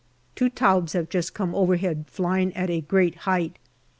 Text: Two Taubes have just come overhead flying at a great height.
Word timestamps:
Two 0.33 0.49
Taubes 0.49 0.93
have 0.93 1.09
just 1.09 1.35
come 1.35 1.53
overhead 1.53 2.05
flying 2.07 2.51
at 2.55 2.71
a 2.71 2.81
great 2.81 3.13
height. 3.29 3.59